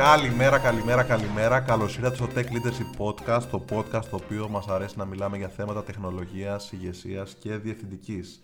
[0.00, 1.60] Καλημέρα, καλημέρα, καλημέρα.
[1.60, 5.48] Καλώς ήρθατε στο Tech Leadership Podcast, το podcast το οποίο μας αρέσει να μιλάμε για
[5.48, 8.42] θέματα τεχνολογίας, ηγεσίας και διευθυντικής.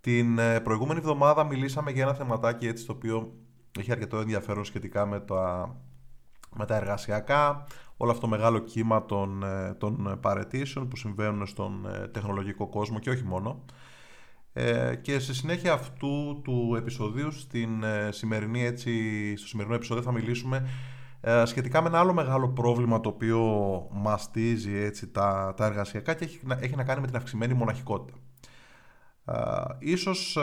[0.00, 3.32] Την ε, προηγούμενη εβδομάδα μιλήσαμε για ένα θεματάκι έτσι το οποίο
[3.78, 5.74] έχει αρκετό ενδιαφέρον σχετικά με τα,
[6.56, 7.66] με τα εργασιακά,
[7.96, 12.98] όλο αυτό το μεγάλο κύμα των, ε, των παρετήσεων που συμβαίνουν στον ε, τεχνολογικό κόσμο
[12.98, 13.64] και όχι μόνο.
[14.58, 18.90] Ε, και στη συνέχεια αυτού του επεισοδίου, στην, ε, σημερινή, έτσι,
[19.36, 20.68] στο σημερινό επεισόδιο θα μιλήσουμε
[21.20, 23.40] ε, σχετικά με ένα άλλο μεγάλο πρόβλημα το οποίο
[23.92, 28.18] μαστίζει έτσι, τα, τα εργασιακά και έχει, έχει να κάνει με την αυξημένη μοναχικότητα.
[29.24, 29.34] Ε,
[29.78, 30.38] ίσως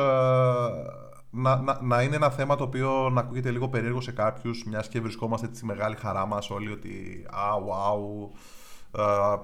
[1.29, 4.87] να, να, να, είναι ένα θέμα το οποίο να ακούγεται λίγο περίεργο σε κάποιους, μιας
[4.87, 8.29] και βρισκόμαστε έτσι, στη μεγάλη χαρά μας όλοι ότι «Α, wow,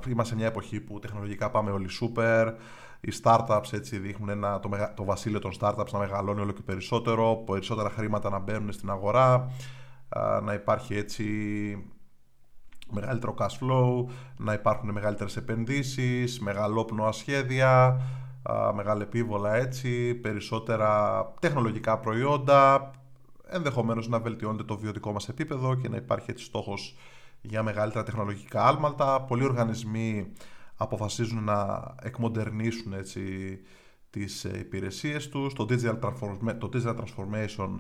[0.09, 2.53] είμαστε σε μια εποχή που τεχνολογικά πάμε όλοι super»,
[3.02, 7.35] οι startups έτσι δείχνουν ένα, το, το βασίλειο των startups να μεγαλώνει όλο και περισσότερο,
[7.35, 9.52] περισσότερα χρήματα να μπαίνουν στην αγορά,
[10.44, 11.25] να υπάρχει έτσι
[12.91, 14.06] μεγαλύτερο cash flow,
[14.38, 18.02] να υπάρχουν μεγαλύτερες επενδύσεις, μεγαλόπνοα σχέδια,
[18.75, 22.91] μεγάλα επίβολα έτσι, περισσότερα τεχνολογικά προϊόντα,
[23.47, 26.95] ενδεχομένως να βελτιώνεται το βιωτικό μας επίπεδο και να υπάρχει έτσι στόχος
[27.41, 29.22] για μεγαλύτερα τεχνολογικά άλματα.
[29.22, 30.34] Πολλοί οργανισμοί
[30.81, 33.22] αποφασίζουν να εκμοντερνήσουν έτσι,
[34.09, 35.53] τις ε, υπηρεσίες τους.
[35.53, 36.13] Το digital,
[36.58, 37.80] το digital transformation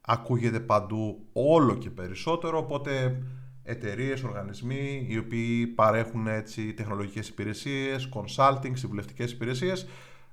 [0.00, 3.22] ακούγεται παντού όλο και περισσότερο, οπότε
[3.62, 9.86] εταιρείες, οργανισμοί οι οποίοι παρέχουν έτσι, τεχνολογικές υπηρεσίες, consulting, συμβουλευτικές υπηρεσίες,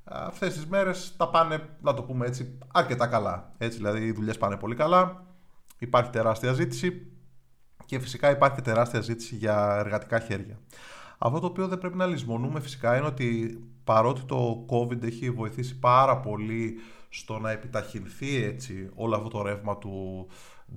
[0.04, 3.54] αυτές τις μέρες τα πάνε, να το πούμε έτσι, αρκετά καλά.
[3.58, 5.26] Έτσι, δηλαδή οι δουλειές πάνε πολύ καλά,
[5.78, 7.12] υπάρχει τεράστια ζήτηση
[7.86, 10.60] και φυσικά υπάρχει τεράστια ζήτηση για εργατικά χέρια.
[11.18, 15.80] Αυτό το οποίο δεν πρέπει να λησμονούμε φυσικά είναι ότι παρότι το COVID έχει βοηθήσει
[15.80, 16.76] πάρα πολύ
[17.10, 20.28] στο να επιταχυνθεί έτσι όλο αυτό το ρεύμα του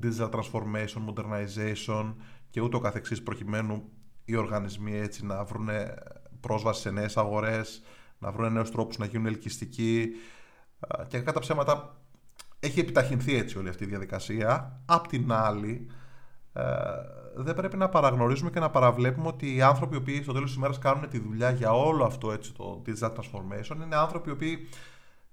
[0.02, 2.14] digital transformation, modernization
[2.50, 3.82] και ούτω καθεξής προκειμένου
[4.24, 5.68] οι οργανισμοί έτσι να βρουν
[6.40, 7.82] πρόσβαση σε νέες αγορές,
[8.18, 10.08] να βρουν νέους τρόπους να γίνουν ελκυστικοί
[11.08, 12.00] και κατά ψέματα
[12.60, 14.80] έχει επιταχυνθεί έτσι όλη αυτή η διαδικασία.
[14.86, 15.90] Απ' την άλλη,
[16.52, 16.62] ε,
[17.34, 20.56] δεν πρέπει να παραγνωρίζουμε και να παραβλέπουμε ότι οι άνθρωποι οι οποίοι στο τέλος της
[20.56, 24.68] ημέρας κάνουν τη δουλειά για όλο αυτό έτσι, το digital transformation είναι άνθρωποι οι οποίοι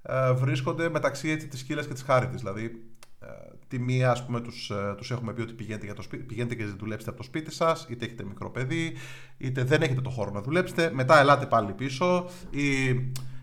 [0.02, 2.42] ε, βρίσκονται μεταξύ έτσι, της σκύλας και της χάριτης.
[2.42, 2.84] Δηλαδή,
[3.20, 3.26] ε,
[3.68, 6.56] τη μία ας πούμε τους, ε, τους έχουμε πει ότι πηγαίνετε, για το σπίτι, πηγαίνετε
[6.56, 8.94] και δουλέψετε από το σπίτι σας, είτε έχετε μικρό παιδί,
[9.38, 12.66] είτε δεν έχετε το χώρο να δουλέψετε, μετά ελάτε πάλι πίσω ή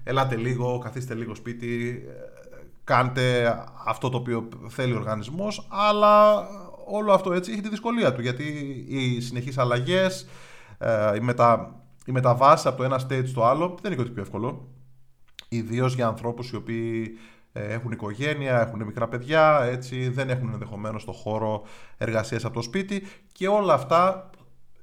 [0.04, 2.12] ελάτε λίγο, καθίστε λίγο σπίτι, ε,
[2.84, 3.54] κάντε
[3.86, 6.44] αυτό το οποίο θέλει ο οργανισμός, αλλά
[6.87, 8.45] όλο αυτό έτσι έχει τη δυσκολία του γιατί
[8.89, 10.27] οι συνεχείς αλλαγές,
[10.78, 14.22] ε, οι, μετα, οι μεταβάσεις από το ένα stage στο άλλο δεν είναι κάτι πιο
[14.22, 14.69] εύκολο.
[15.49, 17.19] Ιδίως για ανθρώπους οι οποίοι
[17.53, 21.62] ε, έχουν οικογένεια, έχουν μικρά παιδιά, έτσι, δεν έχουν ενδεχομένως το χώρο
[21.99, 23.03] εργασίας από το σπίτι
[23.33, 24.31] και όλα αυτά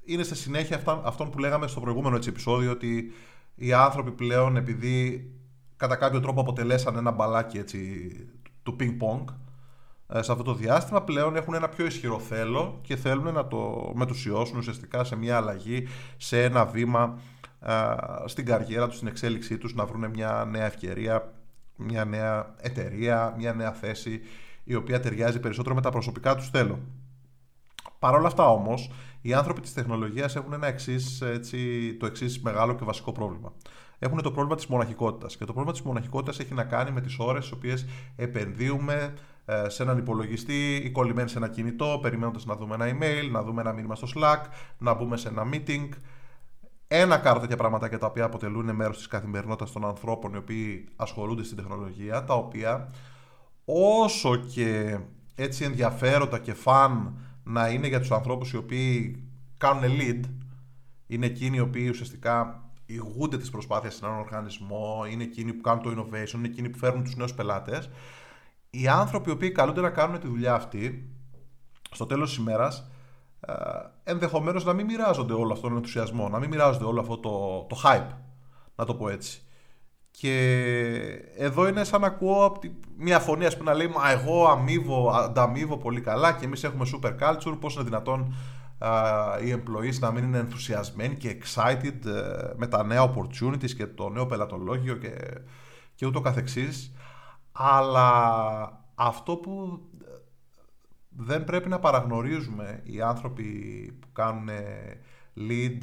[0.04, 3.12] είναι σε συνέχεια αυτά, αυτών που λέγαμε στο προηγούμενο έτσι, επεισόδιο ότι
[3.54, 5.30] οι άνθρωποι πλέον επειδή
[5.76, 8.10] κατά κάποιο τρόπο αποτελέσαν ένα μπαλάκι έτσι,
[8.62, 9.34] του ping-pong ε,
[10.08, 14.58] σε αυτό το διάστημα πλέον έχουν ένα πιο ισχυρό θέλω και θέλουν να το μετουσιώσουν
[14.58, 17.18] ουσιαστικά σε μια αλλαγή, σε ένα βήμα
[18.24, 21.32] στην καριέρα τους, στην εξέλιξή τους, να βρουν μια νέα ευκαιρία,
[21.76, 24.20] μια νέα εταιρεία, μια νέα θέση
[24.64, 26.78] η οποία ταιριάζει περισσότερο με τα προσωπικά τους θέλω.
[27.98, 28.90] Παρ' όλα αυτά όμως,
[29.20, 33.52] οι άνθρωποι της τεχνολογίας έχουν ένα εξής, έτσι, το εξής μεγάλο και βασικό πρόβλημα.
[33.98, 37.18] Έχουν το πρόβλημα της μοναχικότητας και το πρόβλημα της μοναχικότητας έχει να κάνει με τις
[37.18, 37.86] ώρες στις οποίες
[38.16, 39.12] επενδύουμε ε,
[39.66, 43.60] σε έναν υπολογιστή ή κολλημένοι σε ένα κινητό, περιμένοντας να δούμε ένα email, να δούμε
[43.60, 44.40] ένα μήνυμα στο Slack,
[44.78, 45.88] να μπούμε σε ένα meeting.
[46.88, 51.42] Ένα κάρο τέτοια πράγματα τα οποία αποτελούν μέρος της καθημερινότητας των ανθρώπων οι οποίοι ασχολούνται
[51.42, 52.90] στην τεχνολογία, τα οποία
[53.64, 54.98] όσο και
[55.34, 59.22] έτσι ενδιαφέροντα και φαν να είναι για τους ανθρώπους οι οποίοι
[59.58, 60.20] κάνουν lead,
[61.06, 65.82] είναι εκείνοι οι οποίοι ουσιαστικά ηγούνται τις προσπάθειες σε έναν οργανισμό, είναι εκείνοι που κάνουν
[65.82, 67.90] το innovation, είναι εκείνοι που φέρνουν τους νέους πελάτες,
[68.74, 71.10] οι άνθρωποι οι οποίοι καλούνται να κάνουν τη δουλειά αυτή,
[71.90, 72.90] στο τέλος της ημέρας,
[73.40, 73.52] ε,
[74.04, 77.80] ενδεχομένως να μην μοιράζονται όλο αυτόν τον ενθουσιασμό, να μην μοιράζονται όλο αυτό το, το
[77.84, 78.16] hype,
[78.74, 79.42] να το πω έτσι.
[80.10, 80.34] Και
[81.36, 82.58] εδώ είναι σαν να ακούω
[82.96, 86.86] μια φωνή ας πούμε, να λέει Μα εγώ αμείβω, ανταμείβω πολύ καλά και εμείς έχουμε
[86.92, 87.56] super culture.
[87.60, 88.34] Πώς είναι δυνατόν
[89.44, 94.08] οι employees να μην είναι ενθουσιασμένοι και excited ε, με τα νέα opportunities και το
[94.08, 95.10] νέο πελατολόγιο και,
[95.94, 96.92] και ούτω καθεξής.
[97.52, 99.80] Αλλά αυτό που
[101.08, 103.42] δεν πρέπει να παραγνωρίζουμε οι άνθρωποι
[104.00, 104.48] που κάνουν
[105.36, 105.78] lead,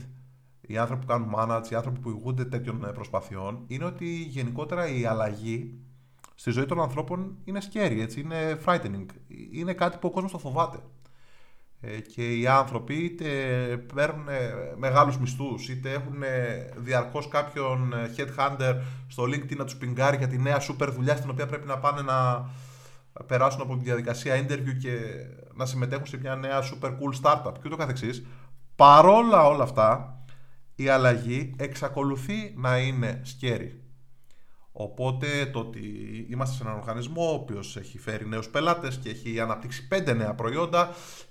[0.62, 5.06] οι άνθρωποι που κάνουν manage, οι άνθρωποι που ηγούνται τέτοιων προσπαθειών, είναι ότι γενικότερα η
[5.06, 5.80] αλλαγή
[6.36, 9.06] στη ζωή των ανθρώπων είναι scary, έτσι, είναι frightening.
[9.52, 10.80] Είναι κάτι που ο κόσμος το φοβάται.
[11.82, 13.28] Ε, και οι άνθρωποι είτε
[13.94, 14.28] παίρνουν
[14.78, 16.24] μεγάλους μισθούς είτε έχουν
[16.76, 18.76] διαρκώς κάποιον headhunter
[19.08, 22.02] στο LinkedIn να τους πιγκάρει για τη νέα super δουλειά στην οποία πρέπει να πάνε
[22.02, 22.50] να
[23.26, 25.00] περάσουν από τη διαδικασία interview και
[25.54, 28.26] να συμμετέχουν σε μια νέα super cool startup και ούτω καθεξής.
[28.76, 30.20] Παρόλα όλα αυτά,
[30.76, 33.72] η αλλαγή εξακολουθεί να είναι scary.
[34.72, 35.80] Οπότε το ότι
[36.30, 40.34] είμαστε σε έναν οργανισμό ο οποίος έχει φέρει νέους πελάτες και έχει αναπτύξει πέντε νέα
[40.34, 40.90] προϊόντα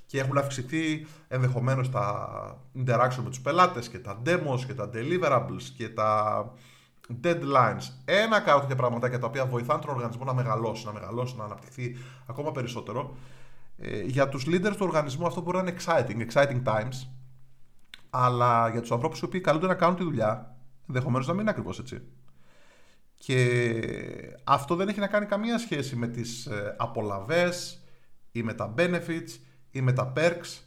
[0.09, 2.29] και έχουν αυξηθεί ενδεχομένως τα
[2.77, 6.53] interaction με τους πελάτες και τα demos και τα deliverables και τα
[7.23, 7.83] deadlines.
[8.05, 11.97] Ένα κάρο τέτοια πραγματάκια τα οποία βοηθάνε τον οργανισμό να μεγαλώσει, να μεγαλώσει, να αναπτυχθεί
[12.27, 13.17] ακόμα περισσότερο.
[13.79, 17.07] Ε, για τους leaders του οργανισμού αυτό μπορεί να είναι exciting, exciting times,
[18.11, 20.57] αλλά για τους ανθρώπους οι οποίοι καλούνται να κάνουν τη δουλειά,
[20.89, 22.03] ενδεχομένως να μην είναι ακριβώς έτσι.
[23.15, 23.83] Και
[24.45, 27.83] αυτό δεν έχει να κάνει καμία σχέση με τις ε, απολαβές
[28.33, 29.39] ή με τα benefits
[29.71, 30.63] ή με τα perks.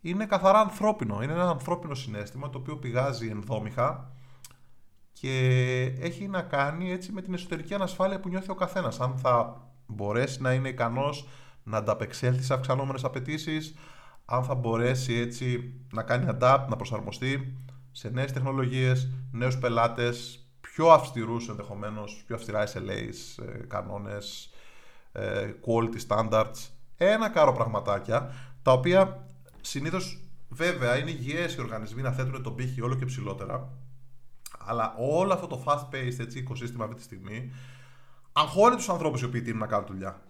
[0.00, 1.22] Είναι καθαρά ανθρώπινο.
[1.22, 4.10] Είναι ένα ανθρώπινο συνέστημα το οποίο πηγάζει ενδόμηχα
[5.12, 5.38] και
[6.00, 9.00] έχει να κάνει έτσι με την εσωτερική ανασφάλεια που νιώθει ο καθένας.
[9.00, 11.28] Αν θα μπορέσει να είναι ικανός
[11.62, 13.74] να ανταπεξέλθει σε αυξανόμενες απαιτήσεις,
[14.24, 17.56] αν θα μπορέσει έτσι να κάνει adapt, να προσαρμοστεί
[17.92, 24.50] σε νέες τεχνολογίες, νέους πελάτες, πιο αυστηρούς ενδεχομένως, πιο αυστηρά SLAs, ε, κανόνες,
[25.12, 29.26] ε, quality standards, ένα κάρο πραγματάκια, τα οποία
[29.60, 33.72] συνήθως βέβαια είναι υγιές οι οργανισμοί να θέτουν τον πύχη όλο και ψηλότερα,
[34.58, 37.52] αλλά όλο αυτό το fast-paced έτσι, οικοσύστημα αυτή τη στιγμή
[38.32, 40.22] αγχώνει τους ανθρώπους οι οποίοι τείνουν να κάνουν δουλειά.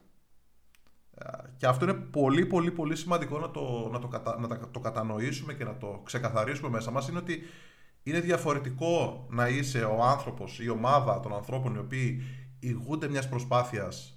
[1.14, 4.08] Ε, και αυτό είναι πολύ πολύ πολύ σημαντικό να το, να το,
[4.38, 7.42] να το κατανοήσουμε και να το ξεκαθαρίσουμε μέσα μας είναι ότι
[8.02, 12.22] είναι διαφορετικό να είσαι ο άνθρωπος, η ομάδα των ανθρώπων οι οποίοι
[12.60, 14.15] ηγούνται μιας προσπάθειας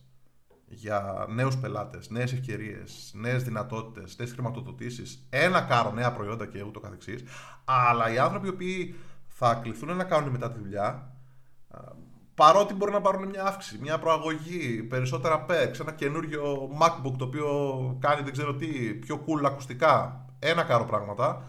[0.70, 6.80] για νέους πελάτες, νέες ευκαιρίες, νέες δυνατότητες, νέες χρηματοδοτήσεις, ένα κάρο νέα προϊόντα και ούτω
[6.80, 7.24] καθεξής,
[7.66, 8.96] αλλά οι άνθρωποι οι οποίοι
[9.28, 11.14] θα κληθούν να κάνουν μετά τη δουλειά,
[12.36, 17.48] παρότι μπορεί να πάρουν μια αύξηση, μια προαγωγή, περισσότερα perks, ένα καινούριο MacBook το οποίο
[18.00, 21.44] κάνει δεν ξέρω τι, πιο cool ακουστικά, ένα κάρο πράγματα,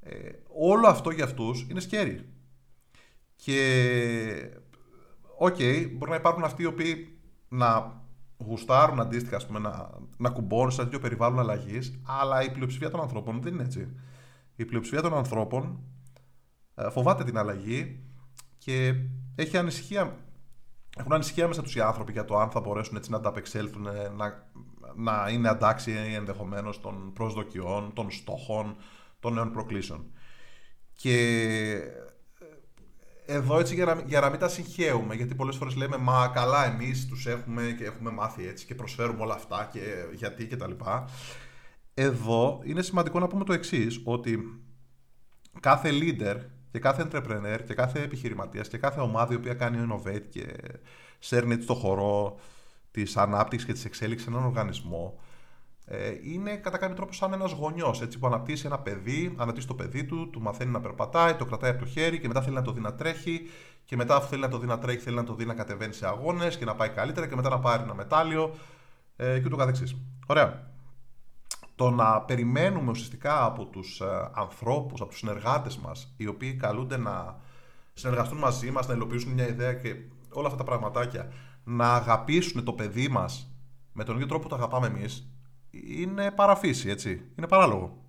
[0.00, 2.18] ε, όλο αυτό για αυτούς είναι scary.
[3.36, 4.50] Και,
[5.38, 7.18] OK, okay, μπορεί να υπάρχουν αυτοί οι οποίοι
[7.48, 8.00] να
[8.38, 13.00] γουστάρουν αντίστοιχα ας πούμε, να, να κουμπώνουν σε τέτοιο περιβάλλον αλλαγής, αλλά η πλειοψηφία των
[13.00, 13.96] ανθρώπων δεν είναι έτσι.
[14.56, 15.80] Η πλειοψηφία των ανθρώπων
[16.74, 18.00] ε, φοβάται την αλλαγή
[18.58, 18.94] και
[19.34, 20.16] έχει ανησυχία,
[20.96, 24.08] έχουν ανησυχία μέσα τους οι άνθρωποι για το αν θα μπορέσουν έτσι να ανταπεξέλθουν, ε,
[24.08, 24.50] να,
[24.96, 28.76] να είναι αντάξει ενδεχομένως των προσδοκιών, των στόχων,
[29.20, 30.04] των νέων προκλήσεων.
[30.92, 31.14] Και
[31.74, 32.08] ε,
[33.30, 36.66] εδώ έτσι για να, για να μην τα συγχαίουμε, γιατί πολλές φορές λέμε μα καλά
[36.72, 39.80] εμείς τους έχουμε και έχουμε μάθει έτσι και προσφέρουμε όλα αυτά και
[40.12, 41.08] γιατί και τα λοιπά.
[41.94, 44.38] Εδώ είναι σημαντικό να πούμε το εξής ότι
[45.60, 46.36] κάθε leader
[46.70, 50.46] και κάθε entrepreneur και κάθε επιχειρηματίας και κάθε ομάδα η οποία κάνει innovate και
[51.18, 52.38] σέρνει έτσι το χορό
[52.90, 55.27] της ανάπτυξης και της εξέλιξης σε έναν οργανισμό ε,
[56.22, 60.30] είναι κατά κάποιο τρόπο σαν ένας γονιός που αναπτύσσει ένα παιδί, αναπτύσσει το παιδί του,
[60.30, 62.80] του μαθαίνει να περπατάει, το κρατάει από το χέρι και μετά θέλει να το δει
[62.80, 63.40] να τρέχει.
[63.84, 65.92] Και μετά, αφού θέλει να το δει να τρέχει, θέλει να το δει να κατεβαίνει
[65.92, 68.54] σε αγώνες και να πάει καλύτερα και μετά να πάρει ένα μετάλλιο
[69.16, 69.96] ε, και ούτω καθεξής.
[70.26, 70.66] Ωραία.
[71.74, 76.96] Το να περιμένουμε ουσιαστικά από τους ε, ανθρώπους, από τους συνεργάτες μας, οι οποίοι καλούνται
[76.96, 77.40] να
[77.92, 79.94] συνεργαστούν μαζί μας, να υλοποιήσουν μια ιδέα και
[80.32, 81.32] όλα αυτά τα πραγματάκια,
[81.64, 83.52] να αγαπήσουν το παιδί μας
[83.92, 85.32] με τον ίδιο τρόπο που το αγαπάμε εμείς,
[85.70, 87.30] είναι παραφύση, έτσι.
[87.36, 88.02] Είναι παράλογο.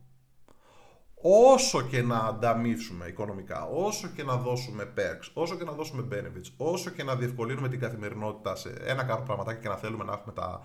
[1.21, 6.51] Όσο και να ανταμείψουμε οικονομικά, όσο και να δώσουμε perks, όσο και να δώσουμε benefits,
[6.57, 10.33] όσο και να διευκολύνουμε την καθημερινότητα σε ένα κάποιο πραγματάκι και να θέλουμε να έχουμε
[10.33, 10.61] τα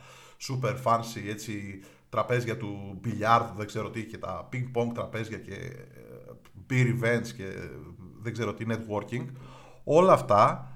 [0.49, 5.55] super fancy έτσι, τραπέζια του μπιλιάρδου, δεν ξέρω τι, και τα ping pong τραπέζια και
[5.55, 5.73] ε,
[6.71, 7.53] beer events και
[8.21, 9.27] δεν ξέρω τι networking,
[9.85, 10.73] όλα αυτά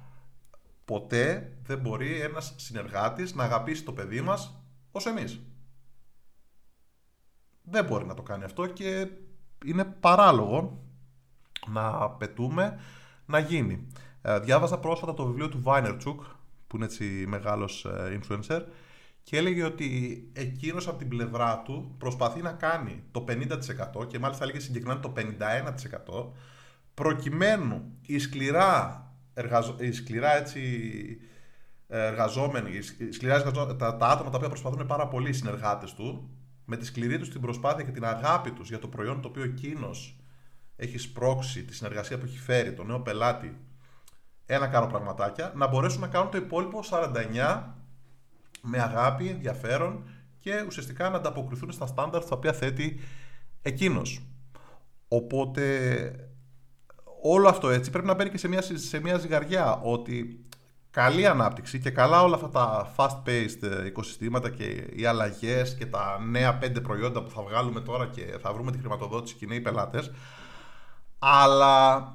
[0.84, 5.40] ποτέ δεν μπορεί ένας συνεργάτης να αγαπήσει το παιδί μας ως εμείς
[7.70, 9.08] δεν μπορεί να το κάνει αυτό και
[9.64, 10.78] είναι παράλογο
[11.66, 12.80] να απαιτούμε
[13.26, 13.86] να γίνει.
[14.22, 16.20] Ε, διάβασα πρόσφατα το βιβλίο του Βάινερτσουκ,
[16.66, 18.60] που είναι έτσι μεγάλος ε, influencer,
[19.22, 23.24] και έλεγε ότι εκείνος από την πλευρά του προσπαθεί να κάνει το
[24.00, 26.26] 50% και μάλιστα έλεγε συγκεκριμένα το 51%
[26.94, 29.76] προκειμένου οι σκληρά, εργαζο...
[29.78, 30.60] οι σκληρά έτσι,
[31.88, 36.30] εργαζόμενοι, οι σκληρά τα, τα άτομα τα οποία προσπαθούν πάρα πολύ οι συνεργάτες του
[36.70, 39.42] με τη σκληρή τους την προσπάθεια και την αγάπη τους για το προϊόν το οποίο
[39.42, 40.16] εκείνος
[40.76, 43.58] έχει σπρώξει, τη συνεργασία που έχει φέρει, το νέο πελάτη,
[44.46, 47.62] ένα κάνω πραγματάκια, να μπορέσουν να κάνουν το υπόλοιπο 49
[48.62, 50.04] με αγάπη, ενδιαφέρον
[50.38, 53.00] και ουσιαστικά να ανταποκριθούν στα στάνταρ τα οποία θέτει
[53.62, 54.22] εκείνος.
[55.08, 56.10] Οπότε
[57.22, 60.44] όλο αυτό έτσι πρέπει να μπαίνει και σε μια, σε μια ζυγαριά ότι
[60.90, 64.64] καλή ανάπτυξη και καλά όλα αυτά τα fast-paced οικοσυστήματα και
[64.94, 68.78] οι αλλαγές και τα νέα πέντε προϊόντα που θα βγάλουμε τώρα και θα βρούμε τη
[68.78, 70.10] χρηματοδότηση και οι νέοι πελάτες
[71.18, 72.06] αλλά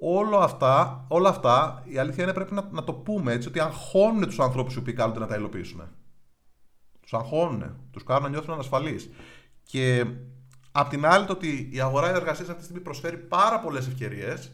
[0.00, 4.26] όλο αυτά, όλα αυτά η αλήθεια είναι πρέπει να, να το πούμε έτσι ότι αγχώνουν
[4.26, 5.82] τους ανθρώπους οι οποίοι καλούνται να τα υλοποιήσουν.
[7.00, 9.10] Τους αγχώνουν, τους κάνουν να νιώθουν ανασφαλείς.
[9.62, 10.06] Και
[10.72, 14.46] Απ' την άλλη, το ότι η αγορά εργασίας αυτή τη στιγμή προσφέρει πάρα πολλές ευκαιρίες,
[14.46, 14.50] ε,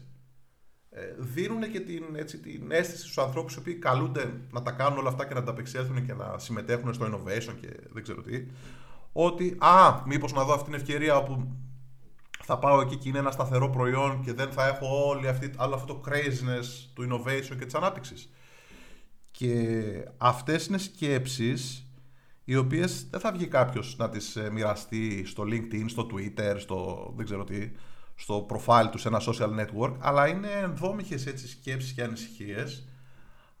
[1.17, 5.09] δίνουν και την, έτσι, την αίσθηση στους ανθρώπους οι οποίοι καλούνται να τα κάνουν όλα
[5.09, 8.45] αυτά και να τα απεξέλθουν και να συμμετέχουν στο innovation και δεν ξέρω τι,
[9.11, 11.47] ότι α, μήπως να δω αυτή την ευκαιρία όπου
[12.43, 15.75] θα πάω εκεί και είναι ένα σταθερό προϊόν και δεν θα έχω όλη αυτή, όλο
[15.75, 18.29] αυτό το craziness του innovation και της ανάπτυξης.
[19.31, 19.83] Και
[20.17, 21.87] αυτές είναι σκέψεις
[22.43, 27.13] οι οποίες δεν θα βγει κάποιος να τις ε, μοιραστεί στο LinkedIn, στο Twitter, στο
[27.15, 27.71] δεν ξέρω τι,
[28.19, 32.87] στο profile τους σε ένα social network, αλλά είναι ενδόμηχες έτσι σκέψεις και ανησυχίες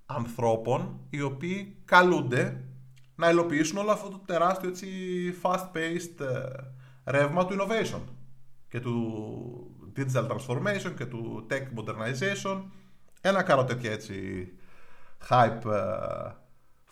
[0.05, 2.63] ανθρώπων οι οποίοι καλούνται
[3.15, 4.87] να υλοποιήσουν όλο αυτό το τεράστιο έτσι
[5.41, 8.01] fast-paced ε, ρεύμα του innovation
[8.69, 12.61] και του digital transformation και του tech modernization.
[13.21, 14.47] Ένα κάνω τέτοια έτσι
[15.29, 16.31] hype ε,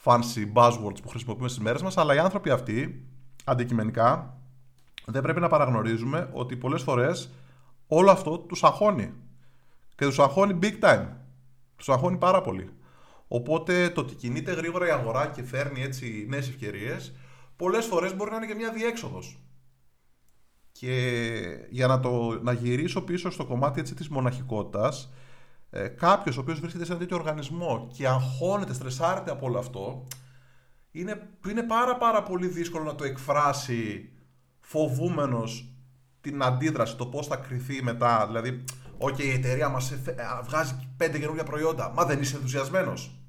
[0.03, 3.07] fancy buzzwords που χρησιμοποιούμε στις μέρες μας, αλλά οι άνθρωποι αυτοί,
[3.43, 4.37] αντικειμενικά,
[5.05, 7.29] δεν πρέπει να παραγνωρίζουμε ότι πολλές φορές
[7.87, 9.13] όλο αυτό τους αγχώνει.
[9.95, 11.07] Και τους αγχώνει big time.
[11.75, 12.69] Τους αγχώνει πάρα πολύ.
[13.27, 17.15] Οπότε το ότι κινείται γρήγορα η αγορά και φέρνει έτσι νέες ευκαιρίες,
[17.55, 19.39] πολλές φορές μπορεί να είναι και μια διέξοδος.
[20.71, 21.31] Και
[21.69, 25.13] για να, το, να γυρίσω πίσω στο κομμάτι έτσι της μοναχικότητας,
[25.69, 30.07] ε, κάποιος ο οποίος βρίσκεται σε ένα τέτοιο οργανισμό και αγχώνεται, στρεσάρεται από όλο αυτό,
[30.91, 34.09] είναι, είναι πάρα πάρα πολύ δύσκολο να το εκφράσει
[34.59, 35.74] φοβούμενος
[36.31, 38.25] την αντίδραση, το πώς θα κρυθεί μετά.
[38.27, 38.63] Δηλαδή,
[38.97, 39.93] OK, η εταιρεία μας
[40.43, 41.91] βγάζει πέντε καινούργια προϊόντα.
[41.95, 43.19] Μα δεν είσαι ενθουσιασμένος.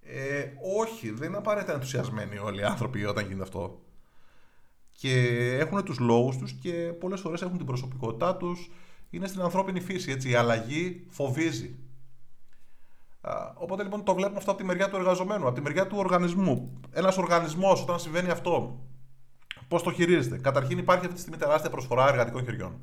[0.00, 0.44] Ε,
[0.80, 3.80] όχι, δεν είναι απαραίτητα ενθουσιασμένοι όλοι οι άνθρωποι όταν γίνεται αυτό.
[4.96, 5.14] Και
[5.60, 8.70] έχουν τους λόγους τους και πολλές φορές έχουν την προσωπικότητά τους
[9.10, 10.10] είναι στην ανθρώπινη φύση.
[10.10, 10.30] Έτσι.
[10.30, 11.76] Η αλλαγή φοβίζει.
[13.54, 16.80] Οπότε λοιπόν το βλέπουμε αυτό από τη μεριά του εργαζομένου, από τη μεριά του οργανισμού.
[16.90, 18.80] Ένας οργανισμός, όταν συμβαίνει αυτό,
[19.72, 20.38] πώς το χειρίζεται.
[20.38, 22.80] Καταρχήν υπάρχει αυτή τη στιγμή τεράστια προσφορά εργατικών χεριών.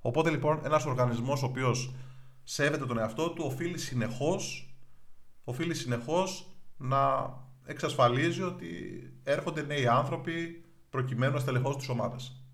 [0.00, 1.94] Οπότε λοιπόν ένας οργανισμός ο οποίος
[2.42, 4.74] σέβεται τον εαυτό του οφείλει συνεχώς
[5.44, 6.46] οφείλει συνεχώς
[6.76, 7.32] να
[7.64, 8.68] εξασφαλίζει ότι
[9.22, 12.44] έρχονται νέοι άνθρωποι προκειμένου να στελεχώσουν τις ομάδες.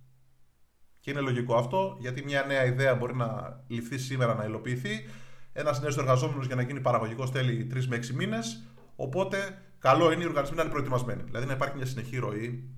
[1.00, 5.04] Και είναι λογικό αυτό, γιατί μια νέα ιδέα μπορεί να ληφθεί σήμερα να υλοποιηθεί.
[5.52, 8.64] Ένας νέος εργαζόμενος για να γίνει παραγωγικός θέλει 3 με 6 μήνες.
[8.96, 11.22] Οπότε, καλό είναι οι οργανισμοί να είναι προετοιμασμένοι.
[11.22, 12.70] Δηλαδή να υπάρχει μια συνεχή ροή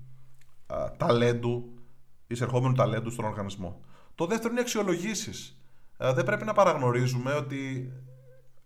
[0.73, 1.73] α, ταλέντου,
[2.27, 3.81] εισερχόμενου ταλέντου στον οργανισμό.
[4.15, 5.53] Το δεύτερο είναι οι αξιολογήσεις.
[5.97, 7.91] Δεν πρέπει να παραγνωρίζουμε ότι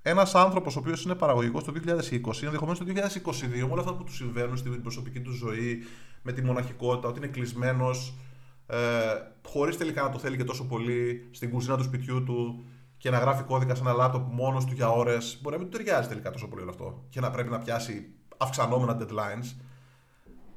[0.02, 4.04] ένας άνθρωπος ο οποίος είναι παραγωγικός το 2020, ενδεχομένως το 2022, με όλα αυτά που
[4.04, 5.84] του συμβαίνουν στην προσωπική του ζωή,
[6.22, 8.14] με τη μοναχικότητα, ότι είναι κλεισμένος,
[8.68, 8.78] ε,
[9.48, 12.66] χωρίς τελικά να το θέλει και τόσο πολύ στην κουζίνα του σπιτιού του
[12.98, 15.40] και να γράφει κώδικα σε ένα λάπτοπ μόνος του για ώρες.
[15.42, 18.14] Μπορεί να μην του ταιριάζει τελικά τόσο πολύ όλο αυτό και να πρέπει να πιάσει
[18.38, 19.56] αυξανόμενα deadlines.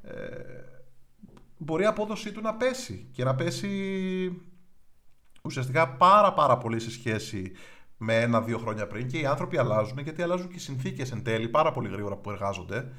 [0.02, 0.14] Ε,
[1.56, 4.42] μπορεί η απόδοσή του να πέσει και να πέσει
[5.42, 7.52] ουσιαστικά πάρα πάρα πολύ σε σχέση
[7.96, 11.48] με ένα-δύο χρόνια πριν και οι άνθρωποι αλλάζουν γιατί αλλάζουν και οι συνθήκες εν τέλει
[11.48, 12.92] πάρα πολύ γρήγορα που εργάζονται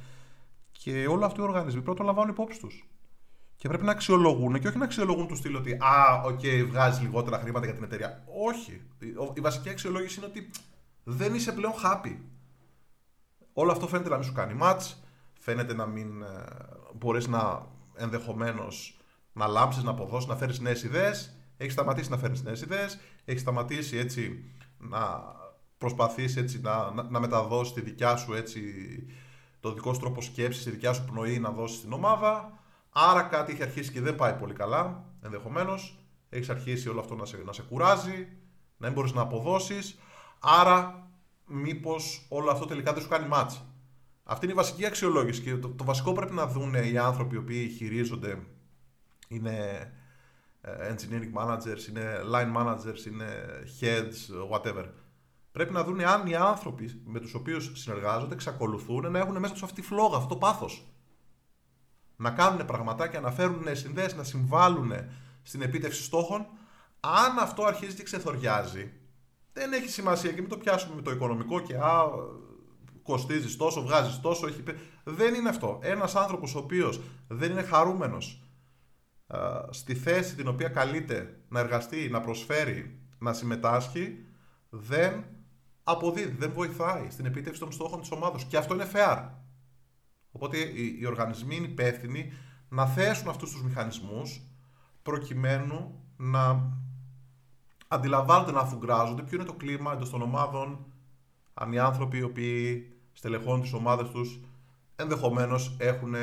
[0.72, 2.90] και όλοι αυτοί οι οργανισμοί πρώτα λαμβάνουν υπόψη τους.
[3.56, 7.02] Και πρέπει να αξιολογούν και όχι να αξιολογούν του στυλ ότι Α, OK, okay, βγάζει
[7.02, 8.24] λιγότερα χρήματα για την εταιρεία.
[8.44, 8.82] Όχι.
[9.34, 10.50] Η βασική αξιολόγηση είναι ότι
[11.04, 12.18] δεν είσαι πλέον happy.
[13.54, 14.94] Όλο αυτό φαίνεται να μην σου κάνει match,
[15.40, 16.46] φαίνεται να μην ε,
[16.94, 17.66] μπορείς να
[17.98, 18.98] ενδεχομένως
[19.34, 21.36] να λάμψεις, να αποδώσεις, να φέρεις νέες ιδέες.
[21.58, 24.44] Έχεις σταματήσει να φέρνεις νέες ιδέες, έχεις σταματήσει έτσι
[24.78, 25.24] να
[25.78, 28.62] προσπαθείς έτσι να, να, να μεταδώσεις τη δικιά σου έτσι
[29.60, 32.58] το δικό σου τρόπο σκέψης, τη δικιά σου πνοή να δώσεις στην ομάδα
[33.00, 35.98] Άρα κάτι έχει αρχίσει και δεν πάει πολύ καλά, ενδεχομένως.
[36.30, 38.28] Έχεις αρχίσει όλο αυτό να σε, να σε κουράζει,
[38.78, 40.00] να μην μπορείς να αποδώσεις.
[40.40, 41.08] Άρα,
[41.46, 43.66] μήπως όλο αυτό τελικά δεν σου κάνει μάτσα.
[44.30, 47.38] Αυτή είναι η βασική αξιολόγηση και το, το βασικό πρέπει να δουν οι άνθρωποι οι
[47.38, 48.44] οποίοι χειρίζονται
[49.28, 49.58] είναι
[50.62, 53.26] ε, engineering managers, είναι line managers, είναι
[53.80, 54.86] heads, whatever.
[55.52, 59.64] Πρέπει να δουν αν οι άνθρωποι με τους οποίους συνεργάζονται εξακολουθούν να έχουν μέσα τους
[59.64, 60.86] αυτή τη φλόγα, αυτό το πάθος
[62.16, 64.92] να κάνουν πραγματάκια, να φέρουν συνδέσεις, να συμβάλλουν
[65.44, 66.48] στην επίτευξη στόχων.
[67.00, 68.92] Αν αυτό αρχίζει και ξεθοριάζει,
[69.54, 72.04] δεν έχει σημασία και μην το πιάσουμε με το οικονομικό και α,
[73.08, 74.48] κοστίζεις τόσο, βγάζεις τόσο.
[74.48, 74.64] Έχει...
[75.04, 75.80] Δεν είναι αυτό.
[75.82, 78.42] Ένας άνθρωπος ο οποίος δεν είναι χαρούμενος
[79.70, 84.26] στη θέση την οποία καλείται να εργαστεί, να προσφέρει, να συμμετάσχει,
[84.70, 85.24] δεν
[85.84, 88.44] αποδίδει, δεν βοηθάει στην επίτευξη των στόχων της ομάδας.
[88.44, 89.30] Και αυτό είναι fair.
[90.32, 92.34] Οπότε οι, οι οργανισμοί είναι υπεύθυνοι
[92.70, 94.42] να θέσουν αυτούς τους μηχανισμούς
[95.02, 96.72] προκειμένου να
[97.88, 100.86] αντιλαμβάνονται, να αφουγκράζονται ποιο είναι το κλίμα εντός των ομάδων,
[101.54, 104.40] αν οι άνθρωποι οι οποίοι στελεχώνουν τις ομάδες τους
[104.96, 106.16] ενδεχομένως έχουν,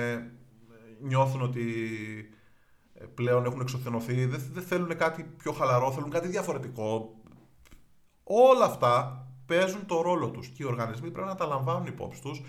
[1.00, 1.64] νιώθουν ότι
[2.94, 7.14] ε, πλέον έχουν εξωθενωθεί, δεν, δεν θέλουν κάτι πιο χαλαρό, θέλουν κάτι διαφορετικό.
[8.22, 12.42] Όλα αυτά παίζουν το ρόλο τους και οι οργανισμοί πρέπει να τα λαμβάνουν υπόψη τους.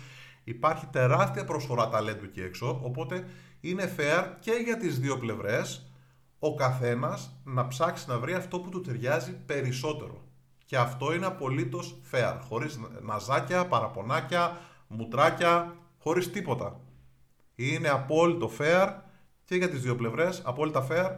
[0.44, 3.26] Υπάρχει τεράστια προσφορά ταλέντου εκεί έξω, οπότε
[3.60, 5.90] είναι fair και για τις δύο πλευρές
[6.38, 10.25] ο καθένας να ψάξει να βρει αυτό που του ταιριάζει περισσότερο.
[10.66, 16.80] Και αυτό είναι απολύτως fair, χωρίς ναζάκια, παραπονάκια, μουτράκια, χωρίς τίποτα.
[17.54, 18.94] Είναι απόλυτο fair
[19.44, 21.16] και για τις δύο πλευρές, απόλυτα fair,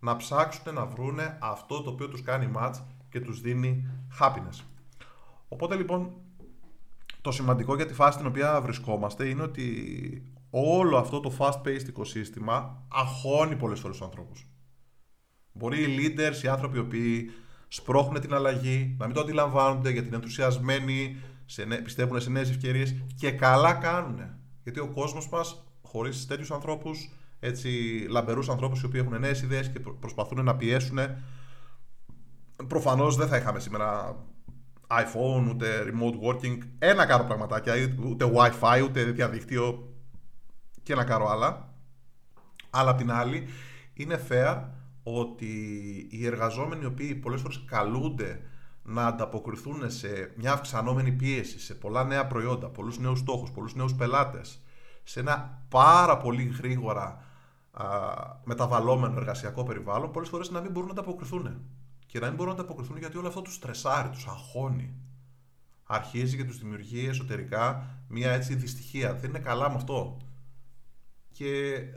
[0.00, 2.74] να ψάξουν να βρούνε αυτό το οποίο τους κάνει match
[3.10, 3.88] και τους δίνει
[4.20, 4.64] happiness.
[5.48, 6.12] Οπότε λοιπόν
[7.20, 12.82] το σημαντικό για τη φάση στην οποία βρισκόμαστε είναι ότι όλο αυτό το fast-paced οικοσύστημα
[12.88, 14.46] αγχώνει πολλές φορές τους ανθρώπους.
[15.52, 17.30] Μπορεί οι leaders, οι άνθρωποι οι οποίοι
[17.68, 22.94] σπρώχνουν την αλλαγή, να μην το αντιλαμβάνονται γιατί είναι ενθουσιασμένοι, σε, πιστεύουν σε νέες ευκαιρίες
[23.16, 24.20] και καλά κάνουν.
[24.62, 27.10] Γιατί ο κόσμος μας χωρίς τέτοιους ανθρώπους
[27.40, 27.68] έτσι,
[28.08, 30.98] λαμπερούς ανθρώπους οι οποίοι έχουν νέες ιδέες και προσπαθούν να πιέσουν
[32.66, 34.16] προφανώς δεν θα είχαμε σήμερα
[34.88, 39.92] iPhone, ούτε remote working, ένα κάρο πραγματάκια, ούτε Wi-Fi, ούτε διαδίκτυο
[40.82, 41.72] και ένα κάρο άλλα.
[42.70, 43.48] Αλλά απ' την άλλη,
[43.94, 44.62] είναι fair
[45.02, 45.46] ότι
[46.10, 48.40] οι εργαζόμενοι οι οποίοι πολλές φορές καλούνται
[48.82, 53.94] να ανταποκριθούν σε μια αυξανόμενη πίεση, σε πολλά νέα προϊόντα, πολλούς νέους στόχους, πολλούς νέους
[53.94, 54.60] πελάτες,
[55.02, 57.24] σε ένα πάρα πολύ γρήγορα
[57.70, 57.84] α,
[58.44, 61.60] μεταβαλλόμενο εργασιακό περιβάλλον, πολλές φορές να μην μπορούν να ανταποκριθούν
[62.06, 64.94] και να μην μπορούν να ανταποκριθούν γιατί όλο αυτό τους στρεσάρει, τους αγχώνει.
[65.84, 69.14] Αρχίζει και τους δημιουργεί εσωτερικά μια έτσι δυστυχία.
[69.14, 70.16] Δεν είναι καλά με αυτό.
[71.32, 71.90] Και ε,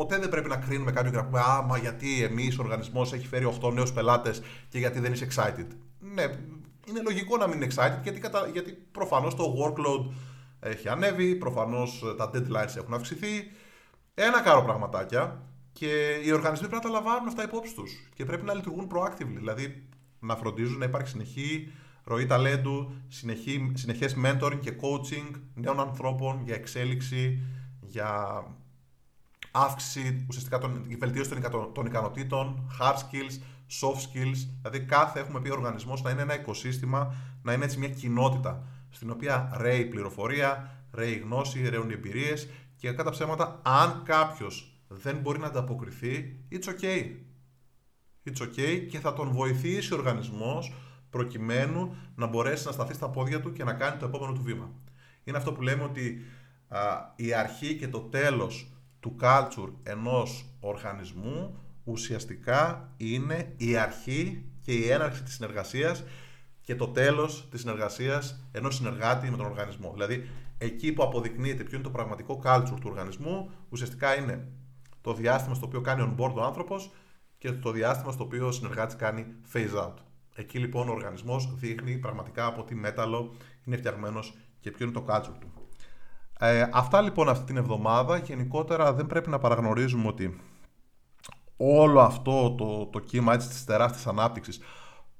[0.00, 3.12] ποτέ δεν πρέπει να κρίνουμε κάποιον και να πούμε Α, μα γιατί εμείς ο οργανισμός
[3.12, 5.66] έχει φέρει 8 νέους πελάτες και γιατί δεν είσαι excited.
[5.98, 6.22] Ναι,
[6.88, 8.48] είναι λογικό να μην είναι excited γιατί, κατα...
[8.52, 10.12] γιατί προφανώς το workload
[10.60, 13.50] έχει ανέβει, προφανώς τα deadlines έχουν αυξηθεί.
[14.14, 18.44] Ένα κάρο πραγματάκια και οι οργανισμοί πρέπει να τα λαμβάνουν αυτά υπόψη τους και πρέπει
[18.44, 19.36] να λειτουργούν proactively.
[19.36, 21.72] Δηλαδή να φροντίζουν να υπάρχει συνεχή
[22.04, 27.42] ροή ταλέντου, συνεχή, συνεχές mentoring και coaching νέων ανθρώπων για εξέλιξη,
[27.80, 28.42] για
[29.50, 33.38] αύξηση, ουσιαστικά τον, η βελτίωση των, των ικανοτήτων, hard skills,
[33.80, 34.48] soft skills.
[34.60, 39.10] Δηλαδή κάθε, έχουμε πει, οργανισμός να είναι ένα οικοσύστημα, να είναι έτσι μια κοινότητα στην
[39.10, 45.38] οποία ρέει πληροφορία, ρέει γνώση, ρέουν οι εμπειρίες και κατά ψέματα, αν κάποιος δεν μπορεί
[45.38, 47.04] να ανταποκριθεί, it's okay.
[48.24, 50.72] It's okay και θα τον βοηθήσει ο οργανισμός
[51.10, 54.70] προκειμένου να μπορέσει να σταθεί στα πόδια του και να κάνει το επόμενο του βήμα.
[55.24, 56.24] Είναι αυτό που λέμε ότι
[56.68, 56.78] α,
[57.16, 64.90] η αρχή και το τέλος του culture ενός οργανισμού ουσιαστικά είναι η αρχή και η
[64.90, 66.04] έναρξη της συνεργασίας
[66.62, 69.90] και το τέλος της συνεργασίας ενός συνεργάτη με τον οργανισμό.
[69.92, 74.48] Δηλαδή, εκεί που αποδεικνύεται ποιο είναι το πραγματικό culture του οργανισμού, ουσιαστικά είναι
[75.00, 76.90] το διάστημα στο οποίο κάνει on board ο άνθρωπος
[77.38, 79.94] και το διάστημα στο οποίο ο συνεργάτης κάνει phase out.
[80.34, 83.34] Εκεί λοιπόν ο οργανισμός δείχνει πραγματικά από τι μέταλλο
[83.64, 85.59] είναι φτιαγμένος και ποιο είναι το culture του.
[86.42, 88.16] Ε, αυτά λοιπόν αυτή την εβδομάδα.
[88.16, 90.40] Γενικότερα δεν πρέπει να παραγνωρίζουμε ότι
[91.56, 94.60] όλο αυτό το, το κύμα έτσι, της τεράστιας ανάπτυξης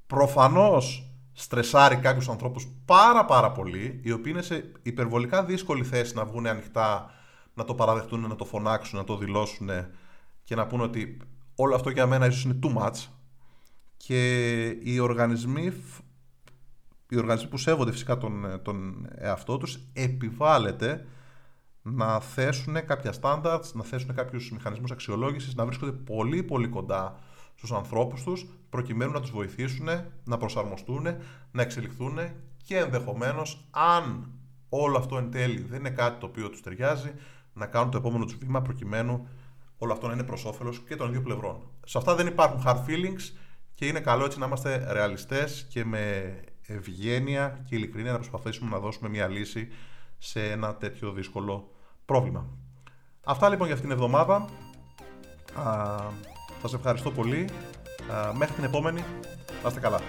[0.06, 6.24] προφανώς στρεσάρει κάποιους ανθρώπους πάρα πάρα πολύ οι οποίοι είναι σε υπερβολικά δύσκολη θέση να
[6.24, 7.10] βγουν ανοιχτά
[7.54, 9.68] να το παραδεχτούν, να το φωνάξουν, να το δηλώσουν
[10.44, 11.16] και να πούνε ότι
[11.54, 13.06] όλο αυτό για μένα ίσως είναι too much
[13.96, 15.72] και οι οργανισμοί,
[17.14, 21.06] οι οργανισμοί που σέβονται φυσικά τον, τον εαυτό τους επιβάλλεται
[21.82, 27.18] να θέσουν κάποια standards, να θέσουν κάποιους μηχανισμούς αξιολόγησης, να βρίσκονται πολύ πολύ κοντά
[27.54, 29.88] στους ανθρώπους τους προκειμένου να τους βοηθήσουν,
[30.24, 31.06] να προσαρμοστούν,
[31.50, 32.18] να εξελιχθούν
[32.64, 34.30] και ενδεχομένως αν
[34.68, 37.12] όλο αυτό εν τέλει δεν είναι κάτι το οποίο τους ταιριάζει
[37.52, 39.28] να κάνουν το επόμενο τους βήμα προκειμένου
[39.78, 41.62] όλο αυτό να είναι προς όφελος και των δύο πλευρών.
[41.84, 43.36] Σε αυτά δεν υπάρχουν hard feelings
[43.74, 46.34] και είναι καλό έτσι να είμαστε ρεαλιστές και με
[46.74, 49.68] ευγένεια και ειλικρίνεια να προσπαθήσουμε να δώσουμε μια λύση
[50.18, 51.70] σε ένα τέτοιο δύσκολο
[52.04, 52.46] πρόβλημα.
[53.24, 54.48] Αυτά λοιπόν για αυτήν την εβδομάδα.
[55.54, 56.12] Θα
[56.68, 57.48] σας ευχαριστώ πολύ.
[58.36, 59.04] μέχρι την επόμενη.
[59.62, 60.00] Να είστε καλά.